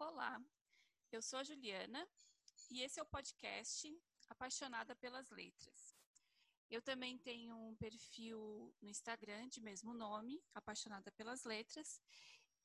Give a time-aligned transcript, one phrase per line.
[0.00, 0.40] Olá,
[1.10, 2.06] eu sou a Juliana
[2.70, 3.92] e esse é o podcast
[4.28, 5.92] Apaixonada pelas Letras.
[6.70, 12.00] Eu também tenho um perfil no Instagram de mesmo nome, Apaixonada pelas Letras,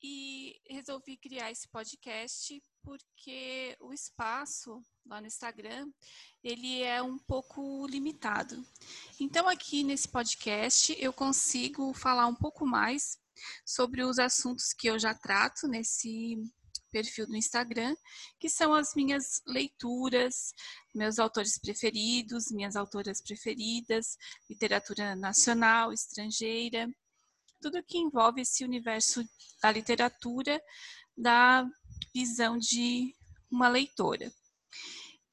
[0.00, 5.92] e resolvi criar esse podcast porque o espaço lá no Instagram
[6.40, 8.64] ele é um pouco limitado.
[9.18, 13.18] Então aqui nesse podcast eu consigo falar um pouco mais
[13.66, 16.38] sobre os assuntos que eu já trato nesse
[16.94, 17.96] perfil do Instagram,
[18.38, 20.54] que são as minhas leituras,
[20.94, 24.16] meus autores preferidos, minhas autoras preferidas,
[24.48, 26.88] literatura nacional, estrangeira,
[27.60, 29.28] tudo que envolve esse universo
[29.60, 30.62] da literatura,
[31.16, 31.68] da
[32.14, 33.12] visão de
[33.50, 34.32] uma leitora.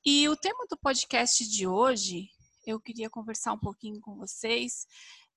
[0.03, 2.27] E o tema do podcast de hoje,
[2.65, 4.87] eu queria conversar um pouquinho com vocês,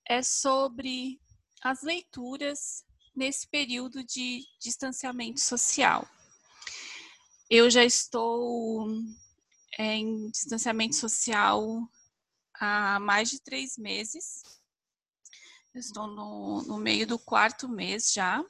[0.08, 1.20] é sobre
[1.62, 2.82] as leituras
[3.14, 6.08] nesse período de distanciamento social.
[7.50, 8.88] Eu já estou
[9.78, 11.86] é, em distanciamento social
[12.54, 14.42] há mais de três meses.
[15.74, 18.42] estou no, no meio do quarto mês já.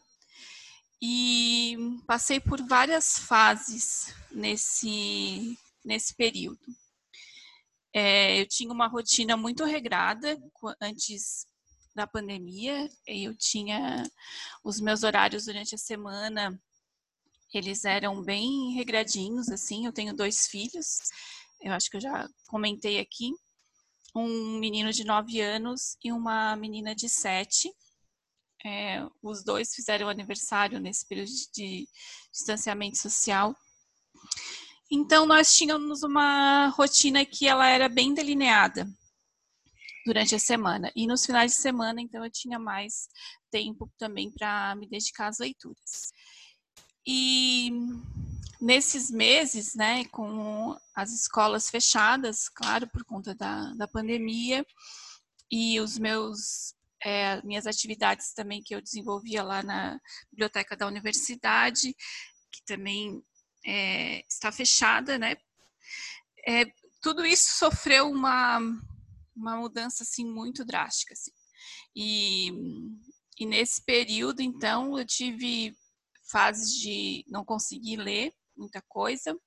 [1.03, 6.65] E passei por várias fases nesse, nesse período.
[7.93, 10.41] É, eu tinha uma rotina muito regrada
[10.81, 11.47] antes
[11.97, 12.89] da pandemia.
[13.07, 14.09] Eu tinha
[14.63, 16.59] os meus horários durante a semana
[17.59, 19.87] eles eram bem regradinhos, assim.
[19.87, 20.99] Eu tenho dois filhos,
[21.61, 23.33] eu acho que eu já comentei aqui.
[24.15, 27.73] Um menino de 9 anos e uma menina de 7.
[28.65, 31.87] É, os dois fizeram aniversário nesse período de
[32.33, 33.55] distanciamento social.
[34.91, 38.87] Então, nós tínhamos uma rotina que ela era bem delineada
[40.07, 40.93] durante a semana.
[40.95, 43.09] E nos finais de semana, então, eu tinha mais
[43.51, 46.13] tempo também para me dedicar às leituras.
[47.07, 47.71] E
[48.61, 54.65] nesses meses, né, com as escolas fechadas, claro, por conta da, da pandemia,
[55.51, 60.01] e os meus é, minhas atividades também que eu desenvolvia lá na
[60.31, 61.95] biblioteca da universidade,
[62.51, 63.23] que também
[63.67, 65.37] é, está fechada, né?
[66.47, 66.65] É,
[67.03, 68.59] tudo isso sofreu uma,
[69.37, 71.31] uma mudança assim muito drástica, assim.
[71.95, 72.51] E,
[73.39, 75.77] e nesse período, então, eu tive
[76.35, 79.39] fases de não conseguir ler muita coisa,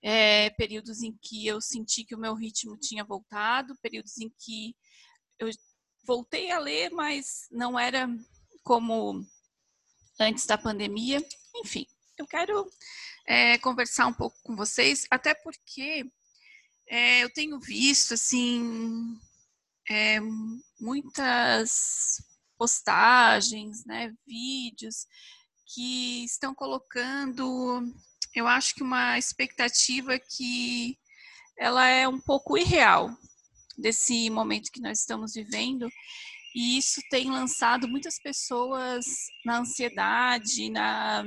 [0.00, 4.72] é, períodos em que eu senti que o meu ritmo tinha voltado, períodos em que
[5.36, 5.50] eu
[6.06, 8.08] voltei a ler, mas não era
[8.62, 9.26] como
[10.20, 11.20] antes da pandemia.
[11.56, 11.84] Enfim,
[12.16, 12.70] eu quero
[13.26, 16.08] é, conversar um pouco com vocês, até porque
[16.88, 19.18] é, eu tenho visto assim
[19.90, 20.20] é,
[20.80, 22.22] muitas
[22.56, 25.04] postagens, né, vídeos
[25.66, 27.82] que estão colocando,
[28.34, 30.96] eu acho que uma expectativa que
[31.58, 33.10] ela é um pouco irreal
[33.76, 35.88] desse momento que nós estamos vivendo.
[36.54, 39.04] E isso tem lançado muitas pessoas
[39.44, 41.24] na ansiedade, na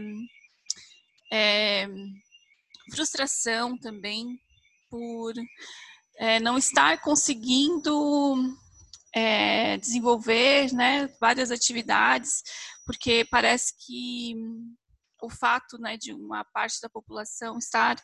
[1.31, 1.87] é,
[2.91, 4.39] frustração também
[4.89, 5.33] por
[6.17, 8.57] é, não estar conseguindo
[9.13, 12.43] é, desenvolver né, várias atividades,
[12.89, 14.33] porque parece que
[15.21, 17.95] o fato né, de uma parte da população estar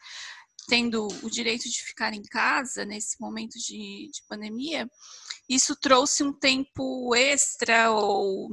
[0.67, 4.87] tendo o direito de ficar em casa nesse momento de, de pandemia,
[5.49, 8.47] isso trouxe um tempo extra ou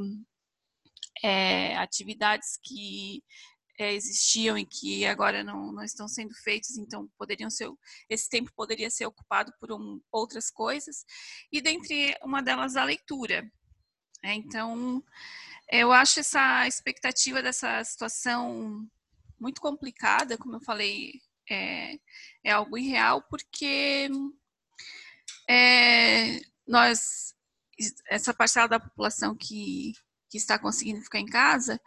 [1.23, 3.23] é, atividades que
[3.79, 7.71] é, existiam e que agora não, não estão sendo feitos, então poderiam ser
[8.09, 11.05] esse tempo poderia ser ocupado por um, outras coisas
[11.53, 13.47] e dentre uma delas a leitura.
[14.25, 15.03] É, então
[15.71, 18.87] eu acho essa expectativa dessa situação
[19.41, 21.95] muito complicada, como eu falei, é,
[22.45, 24.09] é algo irreal porque
[25.49, 27.35] é, nós
[28.09, 29.93] essa parcela da população que,
[30.31, 31.81] que está conseguindo ficar em casa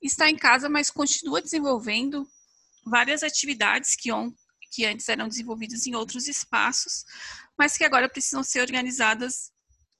[0.00, 2.26] está em casa, mas continua desenvolvendo
[2.84, 4.32] várias atividades que, on,
[4.72, 7.04] que antes eram desenvolvidas em outros espaços,
[7.56, 9.52] mas que agora precisam ser organizadas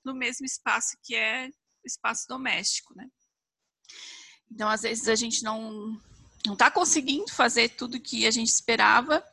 [0.04, 3.08] no mesmo espaço que é o espaço doméstico, né?
[4.54, 5.98] Então, às vezes a gente não
[6.44, 9.24] não está conseguindo fazer tudo que a gente esperava,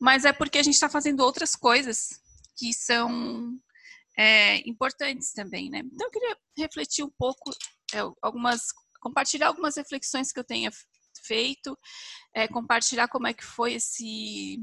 [0.00, 2.20] mas é porque a gente está fazendo outras coisas
[2.56, 3.56] que são
[4.18, 5.82] é, importantes também, né?
[5.84, 7.50] Então, eu queria refletir um pouco
[7.94, 8.66] é, algumas
[9.00, 10.70] compartilhar algumas reflexões que eu tenha
[11.24, 11.78] feito,
[12.34, 14.58] é, compartilhar como é que foi esse,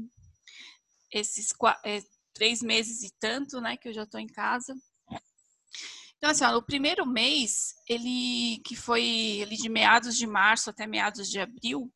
[1.10, 1.48] esses
[1.84, 2.02] é,
[2.34, 4.74] três meses e tanto, né, que eu já estou em casa.
[6.24, 10.86] Então, assim, ó, o primeiro mês, ele que foi ele de meados de março até
[10.86, 11.92] meados de abril,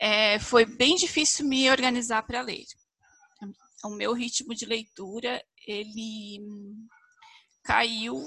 [0.00, 2.64] é, foi bem difícil me organizar para ler.
[3.84, 6.40] O meu ritmo de leitura, ele
[7.62, 8.18] caiu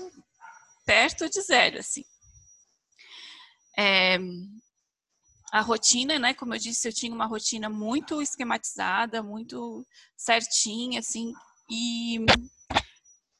[0.86, 2.04] perto de zero, assim.
[3.76, 4.20] É,
[5.52, 6.36] a rotina, né?
[6.36, 9.84] Como eu disse, eu tinha uma rotina muito esquematizada, muito
[10.16, 11.34] certinha, assim,
[11.72, 12.20] e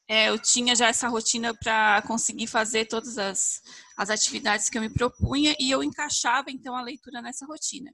[0.08, 3.62] é, eu tinha já essa rotina para conseguir fazer todas as,
[3.94, 7.92] as atividades que eu me propunha e eu encaixava então a leitura nessa rotina.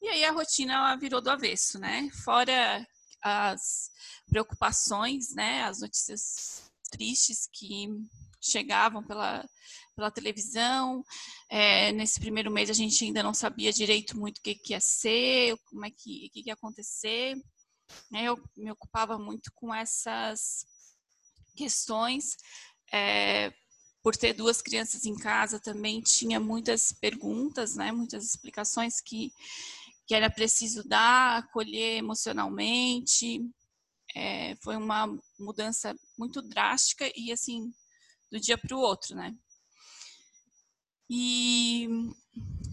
[0.00, 2.08] E aí a rotina ela virou do avesso, né?
[2.24, 2.86] Fora
[3.20, 3.90] as
[4.28, 5.64] preocupações, né?
[5.64, 7.88] As notícias tristes que
[8.40, 9.44] chegavam pela,
[9.96, 11.04] pela televisão.
[11.50, 14.80] É, nesse primeiro mês a gente ainda não sabia direito muito o que, que ia
[14.80, 17.34] ser, como é que, que, que ia acontecer.
[18.12, 20.64] Eu me ocupava muito com essas
[21.58, 22.36] questões.
[22.92, 23.52] É,
[24.02, 27.90] por ter duas crianças em casa também tinha muitas perguntas, né?
[27.92, 29.32] Muitas explicações que,
[30.06, 33.42] que era preciso dar, acolher emocionalmente.
[34.14, 35.06] É, foi uma
[35.38, 37.70] mudança muito drástica e assim
[38.30, 39.34] do dia para o outro, né?
[41.10, 41.88] E,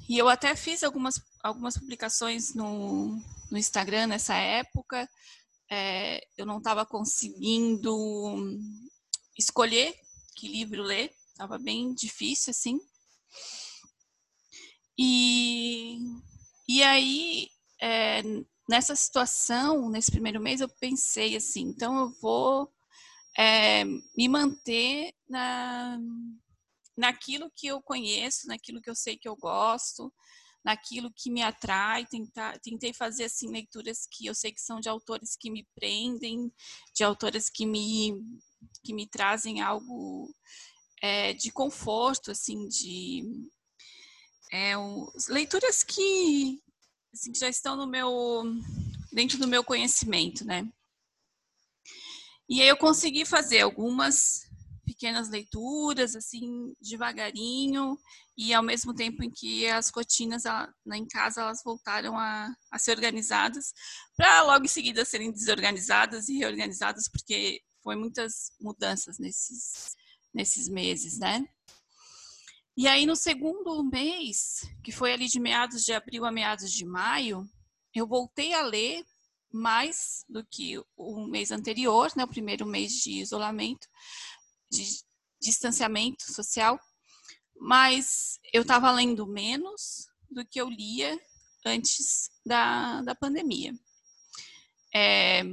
[0.08, 5.10] e eu até fiz algumas, algumas publicações no, no Instagram nessa época.
[5.70, 7.92] É, eu não estava conseguindo
[9.38, 9.96] escolher
[10.36, 12.80] que livro ler, estava bem difícil assim.
[14.98, 15.98] E,
[16.68, 17.50] e aí,
[17.82, 18.22] é,
[18.70, 22.72] nessa situação, nesse primeiro mês, eu pensei assim: então eu vou
[23.38, 26.00] é, me manter na,
[26.98, 30.14] naquilo que eu conheço, naquilo que eu sei que eu gosto,
[30.66, 34.90] naquilo que me atrai, tentar, tentei fazer assim leituras que eu sei que são de
[34.90, 36.52] autores que me prendem,
[36.94, 38.20] de autores que me
[38.84, 40.28] que me trazem algo
[41.02, 43.24] é, de conforto, assim, de
[44.52, 46.60] é, um, leituras que,
[47.14, 48.44] assim, já estão no meu
[49.12, 50.68] dentro do meu conhecimento, né?
[52.50, 54.45] E aí eu consegui fazer algumas
[54.86, 57.98] pequenas leituras, assim, devagarinho,
[58.38, 62.80] e ao mesmo tempo em que as rotinas lá em casa elas voltaram a, a
[62.80, 63.74] ser organizadas,
[64.16, 69.96] para logo em seguida serem desorganizadas e reorganizadas, porque foi muitas mudanças nesses,
[70.34, 71.46] nesses meses, né?
[72.78, 76.86] E aí no segundo mês, que foi ali de meados de abril a meados de
[76.86, 77.50] maio,
[77.94, 79.06] eu voltei a ler
[79.56, 83.88] mais do que o mês anterior, né, o primeiro mês de isolamento,
[84.72, 84.86] de
[85.42, 86.80] distanciamento social,
[87.56, 91.18] mas eu estava lendo menos do que eu lia
[91.66, 93.74] antes da, da pandemia.
[94.94, 95.44] É,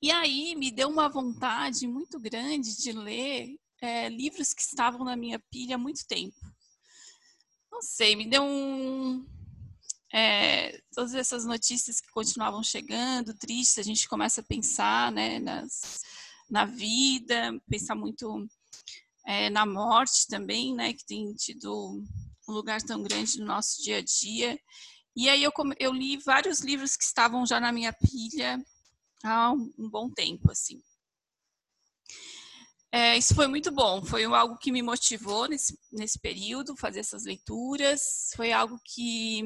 [0.00, 5.16] e aí me deu uma vontade muito grande de ler é, livros que estavam na
[5.16, 6.36] minha pilha há muito tempo.
[7.70, 9.26] Não sei, me deu um,
[10.12, 16.00] é, todas essas notícias que continuavam chegando, tristes, a gente começa a pensar né, nas,
[16.50, 18.46] na vida, pensar muito
[19.26, 22.02] é, na morte também, né, que tem tido
[22.48, 24.58] um lugar tão grande no nosso dia a dia.
[25.14, 28.58] E aí eu, eu li vários livros que estavam já na minha pilha
[29.22, 30.80] há um, um bom tempo, assim.
[32.90, 37.24] É, isso foi muito bom, foi algo que me motivou nesse, nesse período, fazer essas
[37.24, 39.42] leituras, foi algo que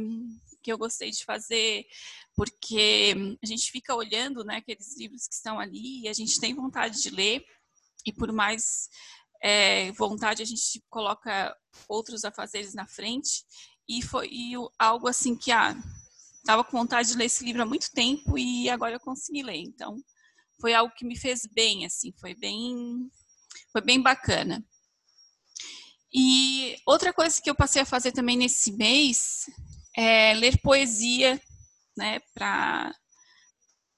[0.62, 1.84] que eu gostei de fazer,
[2.36, 6.54] porque a gente fica olhando né, aqueles livros que estão ali e a gente tem
[6.54, 7.44] vontade de ler,
[8.06, 8.88] e por mais
[9.42, 11.52] é, vontade a gente coloca
[11.88, 13.44] outros afazeres na frente,
[13.88, 15.76] e foi e algo assim que ah,
[16.38, 19.58] estava com vontade de ler esse livro há muito tempo e agora eu consegui ler.
[19.58, 19.96] Então,
[20.60, 23.10] foi algo que me fez bem, assim, foi bem,
[23.72, 24.64] foi bem bacana.
[26.14, 29.46] E outra coisa que eu passei a fazer também nesse mês
[29.96, 31.40] é, ler poesia,
[31.96, 32.94] né, para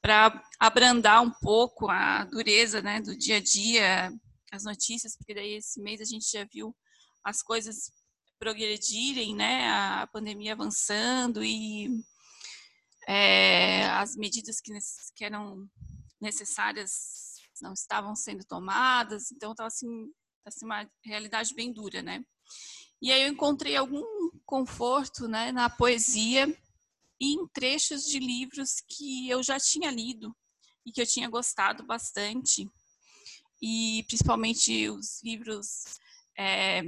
[0.00, 4.12] para abrandar um pouco a dureza, né, do dia a dia,
[4.52, 6.76] as notícias, porque daí esse mês a gente já viu
[7.24, 7.90] as coisas
[8.38, 11.88] progredirem, né, a pandemia avançando e
[13.08, 14.72] é, as medidas que,
[15.16, 15.66] que eram
[16.20, 20.10] necessárias não estavam sendo tomadas, então estava assim,
[20.44, 22.24] assim uma realidade bem dura, né?
[23.00, 24.02] E aí eu encontrei algum
[24.46, 26.46] conforto né, na poesia
[27.20, 30.34] e em trechos de livros que eu já tinha lido
[30.86, 32.70] e que eu tinha gostado bastante.
[33.60, 35.98] E principalmente os livros
[36.38, 36.82] é,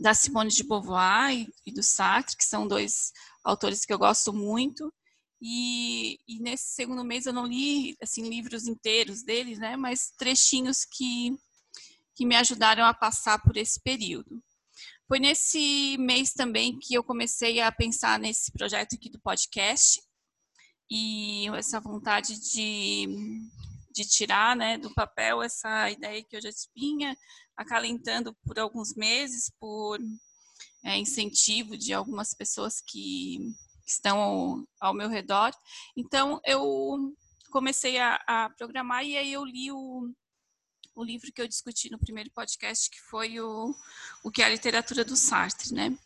[0.00, 3.12] da Simone de Beauvoir e, do Sartre, que são dois
[3.44, 4.92] autores que eu gosto muito.
[5.42, 10.84] E, e, nesse segundo mês eu não li assim livros inteiros deles, né, mas trechinhos
[10.84, 11.34] que
[12.14, 14.42] que me ajudaram a passar por esse período.
[15.08, 20.02] Foi nesse mês também que eu comecei a pensar nesse projeto aqui do podcast
[20.90, 23.08] e essa vontade de,
[23.90, 27.16] de tirar né, do papel essa ideia que eu já vinha
[27.56, 29.98] acalentando por alguns meses, por
[30.84, 33.38] é, incentivo de algumas pessoas que
[33.92, 35.52] estão ao, ao, meu redor.
[35.96, 37.14] Então, eu
[37.50, 40.12] comecei a, a, programar e aí eu li o,
[40.94, 43.74] o livro que eu discuti no primeiro podcast, que foi o,
[44.24, 45.96] o que é a literatura do Sartre, né?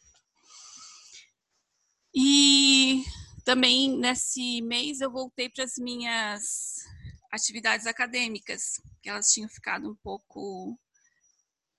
[2.15, 3.05] E
[3.45, 6.85] também nesse mês eu voltei para as minhas
[7.33, 10.79] atividades acadêmicas, que elas tinham ficado um pouco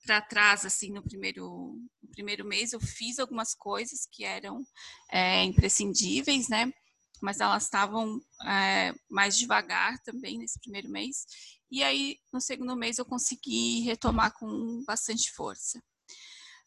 [0.06, 4.64] para trás assim no primeiro no primeiro mês eu fiz algumas coisas que eram
[5.12, 6.72] é, imprescindíveis né?
[7.22, 11.26] Mas elas estavam é, mais devagar também nesse primeiro mês.
[11.72, 15.82] E aí no segundo mês eu consegui retomar com bastante força.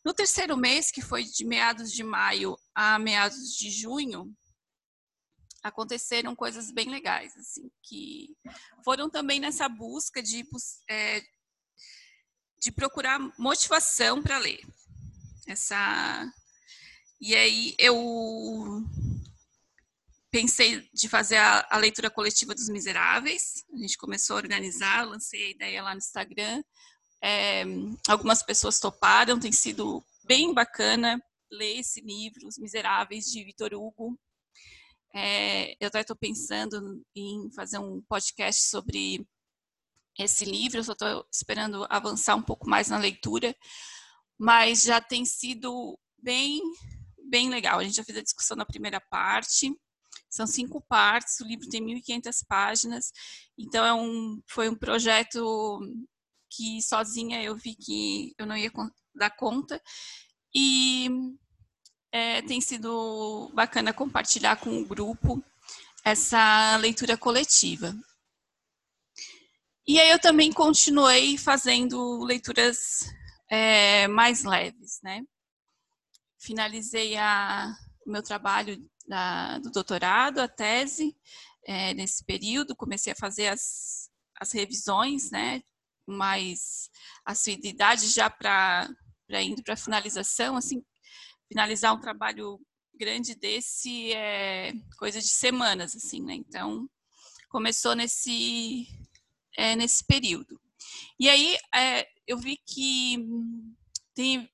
[0.05, 4.35] No terceiro mês que foi de meados de maio a meados de junho
[5.63, 8.35] aconteceram coisas bem legais assim que
[8.85, 10.47] foram também nessa busca de
[10.89, 11.21] é,
[12.61, 14.61] de procurar motivação para ler.
[15.47, 16.31] Essa
[17.21, 18.85] e aí eu
[20.31, 23.65] pensei de fazer a, a, leitura coletiva dos Miseráveis.
[23.75, 26.63] A gente começou a organizar, lancei a ideia lá no Instagram.
[27.23, 27.65] É,
[28.07, 34.17] algumas pessoas toparam, tem sido bem bacana ler esse livro, Os Miseráveis, de Vitor Hugo.
[35.13, 39.27] É, eu até estou pensando em fazer um podcast sobre
[40.19, 43.55] esse livro, eu só estou esperando avançar um pouco mais na leitura,
[44.39, 46.61] mas já tem sido bem,
[47.31, 47.79] bem legal.
[47.79, 49.73] A gente já fez a discussão na primeira parte,
[50.29, 53.13] são cinco partes, o livro tem 1.500 páginas,
[53.57, 55.81] então é um, foi um projeto
[56.51, 58.71] que sozinha eu vi que eu não ia
[59.15, 59.81] dar conta,
[60.55, 61.09] e
[62.13, 65.43] é, tem sido bacana compartilhar com o grupo
[66.05, 67.95] essa leitura coletiva.
[69.89, 73.11] E aí eu também continuei fazendo leituras
[73.51, 75.23] é, mais leves, né?
[76.39, 77.75] Finalizei a,
[78.07, 81.17] meu trabalho da, do doutorado, a tese,
[81.65, 85.63] é, nesse período, comecei a fazer as, as revisões, né?
[86.07, 86.91] Mais
[87.25, 88.91] assiduidade já para
[89.41, 90.85] indo para a finalização, assim,
[91.49, 92.61] finalizar um trabalho
[92.95, 96.35] grande desse é coisa de semanas, assim, né?
[96.35, 96.87] Então,
[97.49, 98.87] começou nesse
[99.59, 100.59] é, nesse período.
[101.19, 103.19] E aí é, eu vi que
[104.15, 104.49] tem,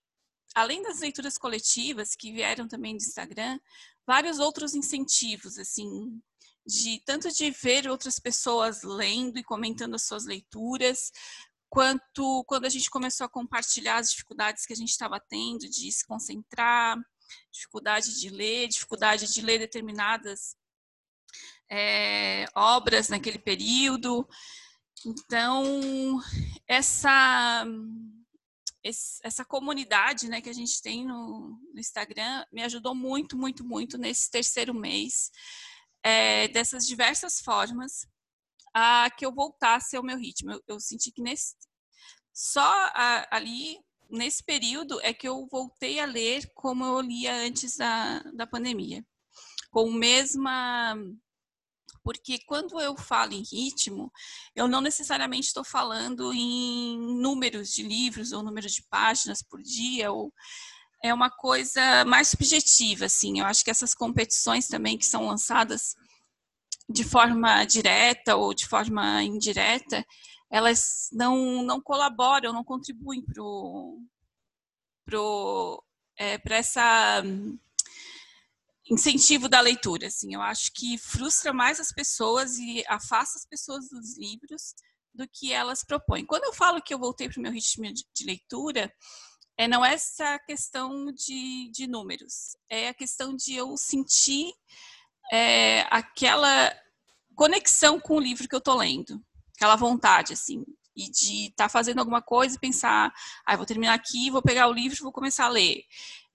[0.55, 3.61] além das leituras coletivas que vieram também do Instagram,
[4.07, 6.19] vários outros incentivos, assim,
[6.67, 11.13] de tanto de ver outras pessoas lendo e comentando as suas leituras,
[11.69, 15.93] quanto quando a gente começou a compartilhar as dificuldades que a gente estava tendo de
[15.93, 16.97] se concentrar,
[17.53, 20.57] dificuldade de ler, dificuldade de ler determinadas
[21.71, 24.27] é, obras naquele período.
[25.07, 26.21] Então,
[26.67, 27.65] essa,
[29.23, 33.99] essa comunidade né, que a gente tem no, no Instagram me ajudou muito, muito, muito
[33.99, 35.31] nesse terceiro mês,
[36.03, 38.07] é, dessas diversas formas,
[38.73, 40.53] a que eu voltasse ao meu ritmo.
[40.53, 41.55] Eu, eu senti que nesse,
[42.33, 43.79] só a, ali,
[44.11, 49.05] nesse período, é que eu voltei a ler como eu lia antes da, da pandemia.
[49.71, 50.97] Com a mesma
[52.05, 54.13] porque quando eu falo em ritmo,
[54.55, 60.13] eu não necessariamente estou falando em números de livros ou números de páginas por dia,
[60.13, 60.33] ou
[61.03, 63.41] é uma coisa mais subjetiva, assim.
[63.41, 65.95] Eu acho que essas competições também que são lançadas
[66.89, 70.05] de forma direta ou de forma indireta,
[70.51, 73.43] elas não, não colaboram, não contribuem para
[75.07, 75.83] pro,
[76.19, 77.23] é, essa
[78.91, 83.89] incentivo da leitura, assim, eu acho que frustra mais as pessoas e afasta as pessoas
[83.89, 84.75] dos livros
[85.15, 86.27] do que elas propõem.
[86.27, 88.93] Quando eu falo que eu voltei para o meu ritmo de, de leitura,
[89.57, 94.53] é, não é essa questão de, de números, é a questão de eu sentir
[95.33, 96.77] é, aquela
[97.35, 99.25] conexão com o livro que eu estou lendo,
[99.57, 100.65] aquela vontade, assim,
[100.97, 103.13] e de estar tá fazendo alguma coisa e pensar,
[103.47, 105.85] ah, vou terminar aqui, vou pegar o livro e vou começar a ler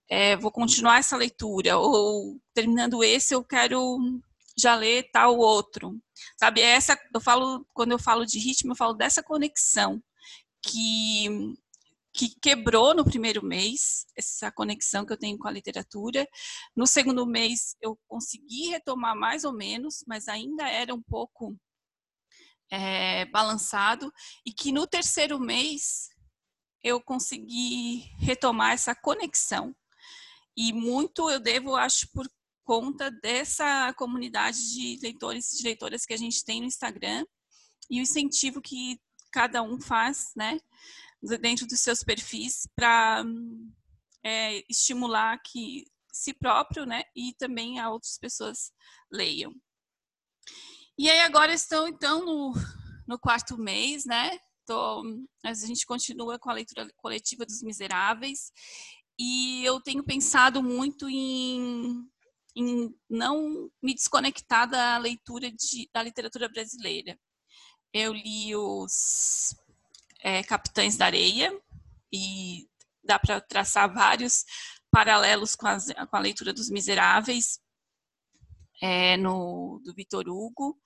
[0.10, 3.98] é, vou continuar essa leitura, ou terminando esse, eu quero
[4.58, 5.98] já ler tal outro.
[6.38, 10.02] Sabe, é essa, eu falo, quando eu falo de ritmo, eu falo dessa conexão
[10.62, 11.54] que,
[12.14, 16.28] que quebrou no primeiro mês, essa conexão que eu tenho com a literatura.
[16.76, 21.56] No segundo mês, eu consegui retomar mais ou menos, mas ainda era um pouco
[22.72, 24.12] é, balançado.
[24.46, 26.10] E que no terceiro mês,
[26.84, 29.76] eu consegui retomar essa conexão.
[30.60, 32.30] E muito eu devo, acho, por
[32.66, 37.26] conta dessa comunidade de leitores e leitoras que a gente tem no Instagram
[37.90, 39.00] e o incentivo que
[39.32, 40.60] cada um faz, né,
[41.40, 43.24] dentro dos seus perfis para
[44.22, 48.74] é, estimular que si próprio, né, e também a outras pessoas
[49.10, 49.56] leiam.
[50.98, 52.54] E aí agora estão então no,
[53.08, 54.38] no quarto mês, né?
[54.66, 55.04] Tô,
[55.44, 58.52] a gente continua com a leitura coletiva dos Miseráveis
[59.20, 62.10] e eu tenho pensado muito em,
[62.56, 67.20] em não me desconectar da leitura de, da literatura brasileira.
[67.94, 69.54] Eu li os
[70.22, 71.52] é, Capitães da Areia
[72.14, 72.66] e
[73.04, 74.46] dá para traçar vários
[74.90, 77.60] paralelos com, as, com, a leitura dos Miseráveis
[78.82, 80.80] é, no, do Vitor Hugo.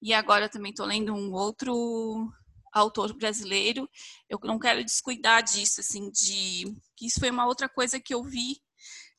[0.00, 2.32] E agora também estou lendo um outro
[2.74, 3.88] autor brasileiro.
[4.28, 6.64] Eu não quero descuidar disso, assim, de
[6.96, 8.60] que isso foi uma outra coisa que eu vi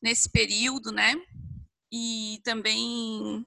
[0.02, 1.16] nesse período, né?
[1.92, 3.46] E também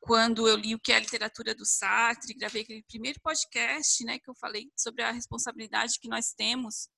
[0.00, 4.20] quando eu li o que é a literatura do Sartre, gravei aquele primeiro podcast, né,
[4.20, 6.88] que eu falei sobre a responsabilidade que nós temos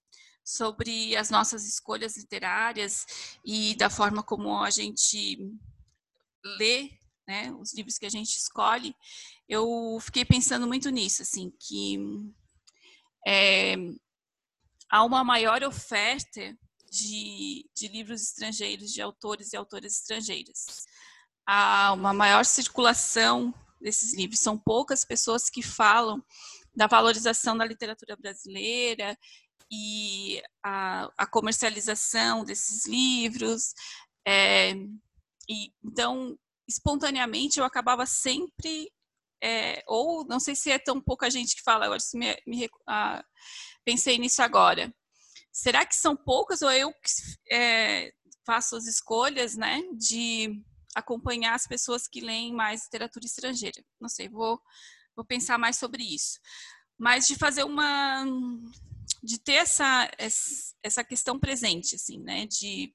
[0.49, 3.05] sobre as nossas escolhas literárias
[3.45, 5.39] e da forma como a gente
[6.43, 6.98] lê,
[7.29, 8.93] né, os livros que a gente escolhe,
[9.49, 11.99] eu fiquei pensando muito nisso, assim, que
[13.27, 13.77] é,
[14.91, 16.57] há uma maior oferta
[16.91, 20.87] de, de livros estrangeiros, de autores e autoras estrangeiras
[21.49, 24.41] há uma maior circulação desses livros.
[24.41, 26.23] São poucas pessoas que falam
[26.77, 29.19] da valorização da literatura brasileira
[29.73, 33.73] e a, a comercialização desses livros.
[34.27, 34.75] É,
[35.49, 36.39] e, então,
[36.69, 38.93] espontaneamente, eu acabava sempre,
[39.43, 43.25] é, ou não sei se é tão pouca gente que fala, agora me, me ah,
[43.85, 44.93] pensei nisso agora.
[45.51, 46.93] Será que são poucas ou eu
[47.51, 48.13] é,
[48.47, 50.63] faço as escolhas, né, de
[50.95, 53.83] acompanhar as pessoas que leem mais literatura estrangeira.
[54.01, 54.61] Não sei, vou,
[55.15, 56.39] vou pensar mais sobre isso.
[56.99, 58.25] Mas de fazer uma.
[59.23, 60.11] de ter essa,
[60.83, 62.47] essa questão presente, assim, né?
[62.47, 62.93] De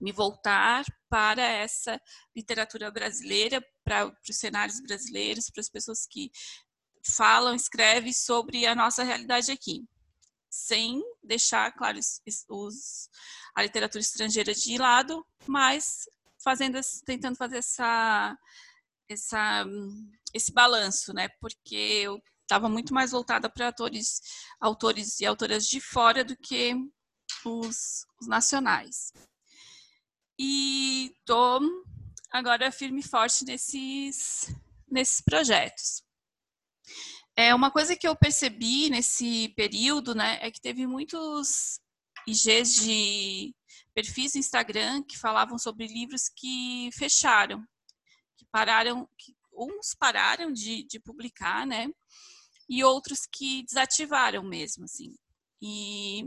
[0.00, 2.00] me voltar para essa
[2.34, 6.30] literatura brasileira, para os cenários brasileiros, para as pessoas que
[7.04, 9.84] falam, escrevem sobre a nossa realidade aqui,
[10.50, 11.98] sem deixar, claro,
[12.48, 13.08] os,
[13.54, 16.04] a literatura estrangeira de lado, mas
[16.42, 18.36] fazendo, tentando fazer essa,
[19.08, 19.64] essa,
[20.32, 21.28] esse balanço, né?
[21.40, 24.20] Porque eu estava muito mais voltada para autores,
[24.60, 26.74] autores e autoras de fora do que
[27.44, 29.12] os, os nacionais.
[30.44, 31.60] E estou
[32.28, 34.52] agora firme e forte nesses,
[34.90, 36.02] nesses projetos.
[37.36, 41.78] É uma coisa que eu percebi nesse período, né, é que teve muitos
[42.26, 43.54] IGs de
[43.94, 47.64] perfis no Instagram que falavam sobre livros que fecharam,
[48.36, 51.88] que pararam, que uns pararam de, de publicar, né?
[52.68, 55.14] E outros que desativaram mesmo, assim.
[55.60, 56.24] E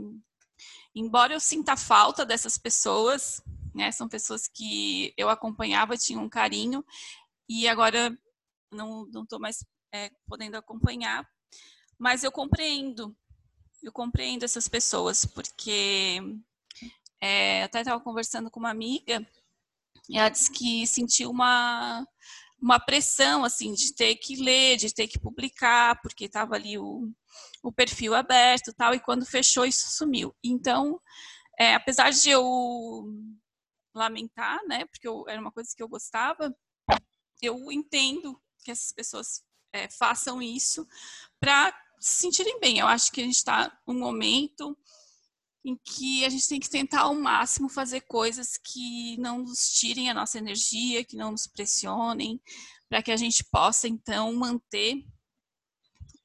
[0.94, 3.42] embora eu sinta falta dessas pessoas,
[3.76, 3.92] né?
[3.92, 6.84] São pessoas que eu acompanhava, tinha um carinho,
[7.48, 8.16] e agora
[8.72, 11.28] não estou mais é, podendo acompanhar,
[11.98, 13.16] mas eu compreendo,
[13.82, 16.20] eu compreendo essas pessoas, porque
[17.20, 19.26] é, até estava conversando com uma amiga
[20.08, 22.06] e ela disse que sentiu uma,
[22.60, 27.10] uma pressão, assim, de ter que ler, de ter que publicar, porque estava ali o,
[27.62, 30.34] o perfil aberto tal, e quando fechou isso sumiu.
[30.44, 31.00] Então,
[31.58, 33.04] é, apesar de eu
[33.96, 36.54] lamentar, né, porque eu, era uma coisa que eu gostava,
[37.42, 40.86] eu entendo que essas pessoas é, façam isso
[41.40, 42.78] para se sentirem bem.
[42.78, 44.76] Eu acho que a gente está num momento
[45.64, 50.08] em que a gente tem que tentar ao máximo fazer coisas que não nos tirem
[50.08, 52.40] a nossa energia, que não nos pressionem,
[52.88, 55.04] para que a gente possa então manter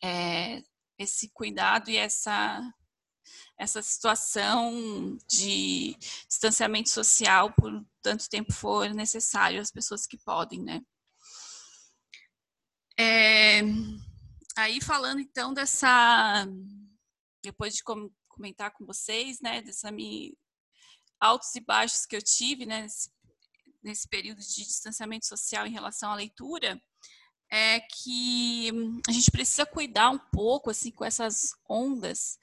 [0.03, 0.61] é,
[0.97, 2.61] esse cuidado e essa
[3.61, 5.95] essa situação de
[6.27, 7.71] distanciamento social por
[8.01, 10.81] tanto tempo for necessário as pessoas que podem, né?
[12.99, 13.61] É,
[14.57, 16.47] aí falando então dessa
[17.43, 17.83] depois de
[18.27, 19.89] comentar com vocês, né, dessa
[21.19, 23.11] altos e baixos que eu tive, né, nesse,
[23.83, 26.81] nesse período de distanciamento social em relação à leitura,
[27.51, 28.71] é que
[29.07, 32.39] a gente precisa cuidar um pouco assim com essas ondas,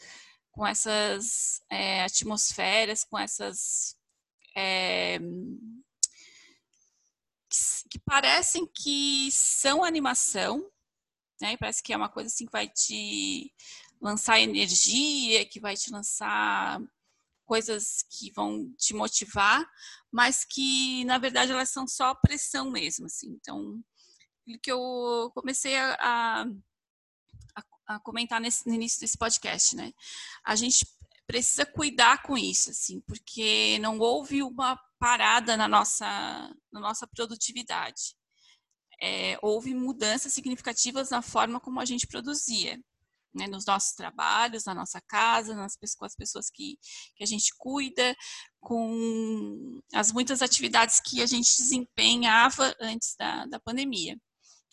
[0.59, 3.97] com essas é, atmosferas, com essas
[4.57, 5.21] é,
[7.89, 10.69] que, parecem que são animação,
[11.41, 11.57] né?
[11.59, 13.55] Parece que é uma coisa assim que vai te
[14.01, 16.81] lançar energia, que vai te lançar
[17.47, 19.65] coisas que vão te motivar,
[20.11, 23.29] mas que na verdade elas são só pressão mesmo, assim.
[23.29, 23.81] Então,
[24.61, 26.47] que eu comecei a, a,
[27.89, 29.93] a comentar nesse, no início desse podcast, né?
[30.45, 30.87] A gente
[31.27, 36.07] precisa cuidar com isso, assim, porque não houve uma parada na nossa,
[36.73, 38.15] na nossa produtividade.
[39.01, 42.79] É, houve mudanças significativas na forma como a gente produzia
[43.35, 46.79] né, nos nossos trabalhos, na nossa casa, nas, com as pessoas que,
[47.15, 48.17] que a gente cuida,
[48.61, 54.19] com as muitas atividades que a gente desempenhava antes da, da pandemia.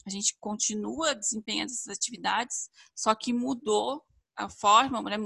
[0.05, 4.03] A gente continua desempenhando essas atividades, só que mudou
[4.35, 5.17] a forma, né,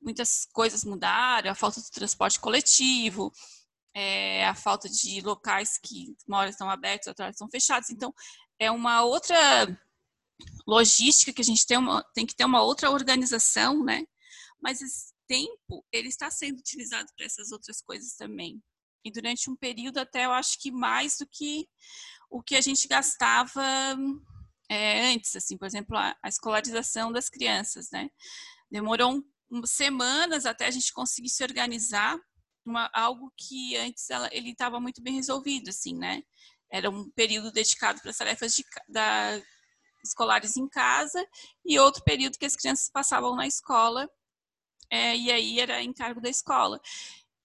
[0.00, 3.32] muitas coisas mudaram, a falta do transporte coletivo,
[3.94, 7.90] é, a falta de locais que uma hora estão abertos, outra hora estão fechados.
[7.90, 8.14] Então,
[8.58, 9.36] é uma outra
[10.66, 14.04] logística que a gente tem, uma, tem que ter uma outra organização, né?
[14.60, 18.62] Mas esse tempo, ele está sendo utilizado para essas outras coisas também.
[19.04, 21.68] E durante um período até eu acho que mais do que
[22.30, 23.62] o que a gente gastava
[24.68, 28.10] é, antes, assim, por exemplo, a, a, escolarização das crianças, né?
[28.70, 32.18] Demorou um, semanas até a gente conseguir se organizar,
[32.64, 36.22] uma, algo que antes ela, ele estava muito bem resolvido, assim, né?
[36.70, 39.40] Era um período dedicado para as tarefas de, da,
[40.04, 41.24] escolares em casa
[41.64, 44.10] e outro período que as crianças passavam na escola
[44.90, 46.80] é, e aí era encargo da escola.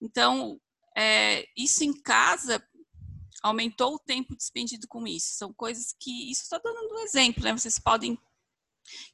[0.00, 0.60] Então,
[0.96, 2.64] é, isso em casa
[3.42, 5.34] aumentou o tempo despendido com isso.
[5.34, 6.30] São coisas que.
[6.30, 7.52] Isso está dando um exemplo, né?
[7.52, 8.18] Vocês podem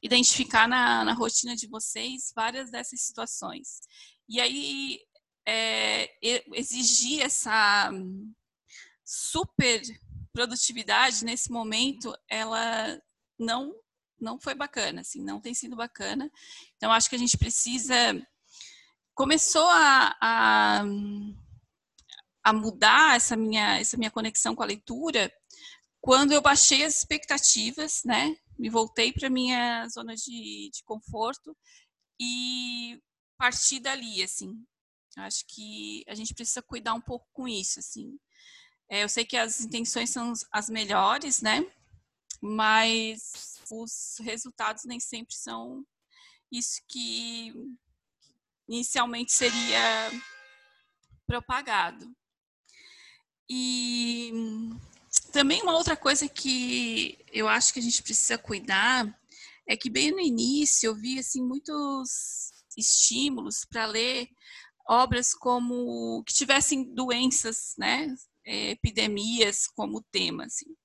[0.01, 3.81] identificar na, na rotina de vocês várias dessas situações.
[4.27, 4.99] E aí,
[5.47, 6.15] é,
[6.53, 7.91] exigir essa
[9.03, 9.81] super
[10.31, 13.01] produtividade nesse momento, ela
[13.37, 13.73] não
[14.19, 16.29] não foi bacana, assim, não tem sido bacana.
[16.75, 17.95] Então, acho que a gente precisa.
[19.15, 20.83] Começou a, a,
[22.43, 25.31] a, mudar essa minha, essa minha conexão com a leitura
[26.01, 28.35] quando eu baixei as expectativas, né?
[28.57, 31.55] Me voltei para minha zona de, de conforto
[32.19, 33.01] e
[33.37, 34.53] parti dali, assim.
[35.17, 38.17] Acho que a gente precisa cuidar um pouco com isso, assim.
[38.89, 41.65] É, eu sei que as intenções são as melhores, né?
[42.41, 45.85] mas os resultados nem sempre são
[46.51, 47.53] isso que
[48.67, 50.11] inicialmente seria
[51.27, 52.11] propagado.
[53.49, 54.31] E
[55.31, 59.07] também uma outra coisa que eu acho que a gente precisa cuidar
[59.67, 64.29] é que bem no início eu vi assim muitos estímulos para ler
[64.87, 70.75] obras como que tivessem doenças, né, epidemias como tema, assim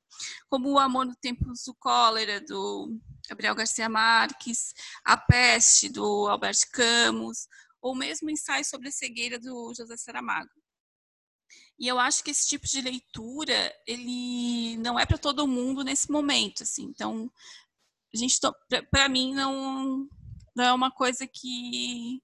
[0.49, 2.99] como O Amor no Tempo do Cólera, do
[3.29, 4.73] Gabriel Garcia Marques,
[5.05, 7.49] A Peste, do Albert Camus,
[7.81, 10.51] ou mesmo Ensaio sobre a Cegueira, do José Saramago.
[11.79, 16.11] E eu acho que esse tipo de leitura, ele não é para todo mundo nesse
[16.11, 16.85] momento, assim.
[16.85, 17.31] Então,
[18.13, 18.39] a gente
[18.91, 20.09] para mim não
[20.55, 22.23] não é uma coisa que,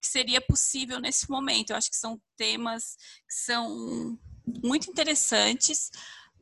[0.00, 1.70] que seria possível nesse momento.
[1.70, 4.18] Eu acho que são temas que são
[4.64, 5.90] muito interessantes,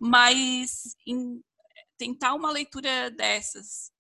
[0.01, 1.42] mas em,
[1.99, 3.90] tentar uma leitura dessas,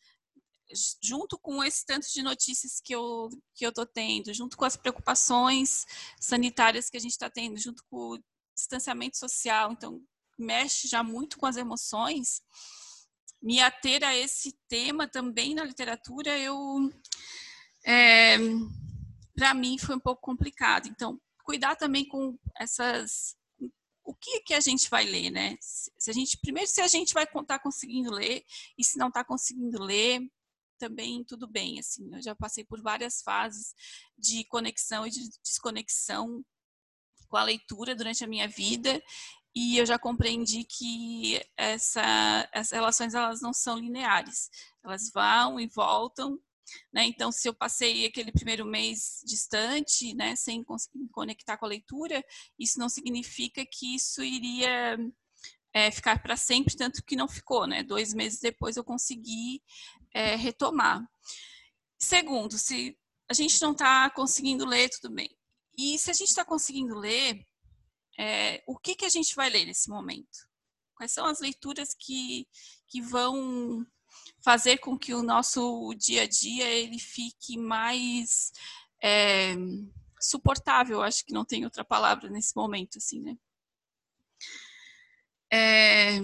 [1.02, 4.76] junto com esse tanto de notícias que eu que eu tô tendo, junto com as
[4.76, 5.86] preocupações
[6.20, 8.18] sanitárias que a gente está tendo, junto com
[8.56, 10.02] distanciamento social, então
[10.38, 12.42] mexe já muito com as emoções.
[13.40, 16.90] Me ater a esse tema também na literatura, eu
[17.84, 18.36] é,
[19.36, 20.88] para mim foi um pouco complicado.
[20.88, 23.36] Então, cuidar também com essas
[24.04, 25.56] o que que a gente vai ler, né?
[25.60, 28.44] Se a gente primeiro se a gente vai estar tá conseguindo ler
[28.78, 30.20] e se não está conseguindo ler,
[30.78, 32.08] também tudo bem, assim.
[32.14, 33.74] Eu já passei por várias fases
[34.16, 36.44] de conexão e de desconexão
[37.26, 39.02] com a leitura durante a minha vida
[39.54, 44.50] e eu já compreendi que essa, essas relações elas não são lineares,
[44.84, 46.38] elas vão e voltam
[46.92, 47.04] né?
[47.04, 51.68] Então, se eu passei aquele primeiro mês distante, né, sem conseguir me conectar com a
[51.68, 52.24] leitura,
[52.58, 54.98] isso não significa que isso iria
[55.72, 57.66] é, ficar para sempre, tanto que não ficou.
[57.66, 57.82] Né?
[57.82, 59.62] Dois meses depois eu consegui
[60.12, 61.06] é, retomar.
[61.98, 62.96] Segundo, se
[63.28, 65.28] a gente não está conseguindo ler, tudo bem.
[65.76, 67.46] E se a gente está conseguindo ler,
[68.18, 70.48] é, o que, que a gente vai ler nesse momento?
[70.94, 72.48] Quais são as leituras que,
[72.88, 73.86] que vão
[74.42, 78.52] fazer com que o nosso dia a dia ele fique mais
[79.02, 79.54] é,
[80.20, 81.02] suportável.
[81.02, 83.36] Acho que não tem outra palavra nesse momento, assim, né?
[85.52, 86.16] É,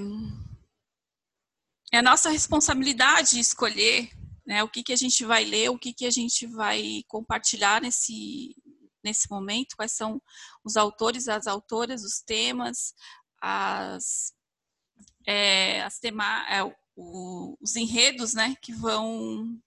[1.93, 4.11] é a nossa responsabilidade escolher
[4.47, 4.62] né?
[4.62, 8.57] O que, que a gente vai ler, o que, que a gente vai compartilhar nesse,
[9.05, 10.21] nesse momento, quais são
[10.65, 12.95] os autores, as autoras, os temas,
[13.41, 14.33] as,
[15.27, 16.62] é, as tema, é,
[16.97, 19.61] o, os enredos, né, que vão, o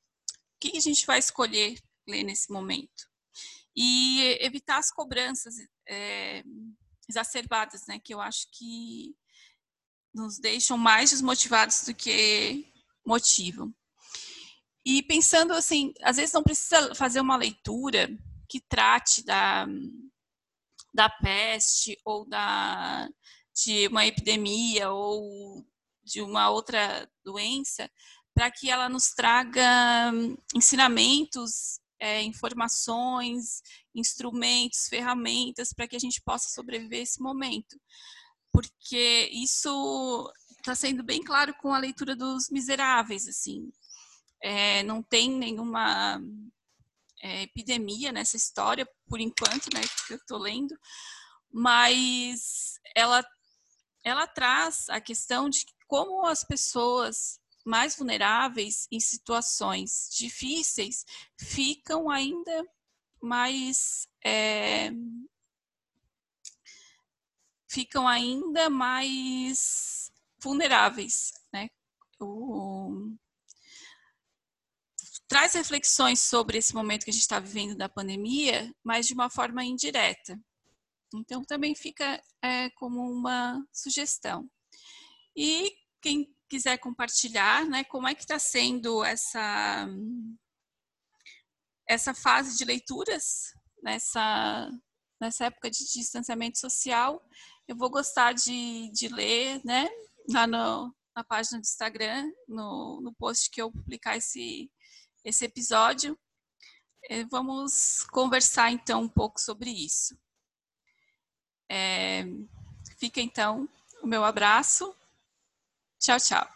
[0.60, 3.10] que, a gente vai escolher ler nesse momento.
[3.76, 5.56] E evitar as cobranças
[5.88, 6.44] é,
[7.10, 9.16] exacerbadas, né, que eu acho que
[10.14, 12.72] nos deixam mais desmotivados do que
[13.06, 13.76] motivam.
[14.86, 18.08] E pensando assim, às vezes não precisa fazer uma leitura
[18.48, 19.66] que trate da,
[20.94, 23.10] da peste ou da,
[23.64, 25.66] de uma epidemia ou
[26.04, 27.90] de uma outra doença,
[28.34, 30.12] para que ela nos traga
[30.54, 33.62] ensinamentos, é, informações,
[33.94, 37.80] instrumentos, ferramentas para que a gente possa sobreviver esse momento.
[38.52, 43.72] Porque isso está sendo bem claro com a leitura dos Miseráveis, assim.
[44.42, 46.22] É, não tem nenhuma
[47.26, 50.78] é, epidemia nessa história, por enquanto, né, que eu estou lendo,
[51.52, 53.26] mas ela,
[54.04, 61.04] ela traz a questão de como as pessoas mais vulneráveis em situações difíceis
[61.40, 62.64] ficam ainda
[63.20, 64.92] mais é,
[67.68, 71.70] ficam ainda mais vulneráveis, né?
[72.20, 73.16] O,
[75.36, 79.30] traz reflexões sobre esse momento que a gente está vivendo da pandemia, mas de uma
[79.30, 80.40] forma indireta.
[81.14, 84.50] Então, também fica é, como uma sugestão.
[85.36, 89.86] E quem quiser compartilhar, né, como é que está sendo essa
[91.86, 93.52] essa fase de leituras
[93.84, 94.72] nessa
[95.20, 97.22] nessa época de distanciamento social,
[97.68, 99.90] eu vou gostar de, de ler, né,
[100.32, 104.72] lá no, na página do Instagram, no, no post que eu publicar esse
[105.26, 106.18] esse episódio.
[107.10, 110.18] É, vamos conversar então um pouco sobre isso.
[111.70, 112.24] É,
[112.98, 113.68] fica então
[114.02, 114.96] o meu abraço.
[116.00, 116.55] Tchau, tchau.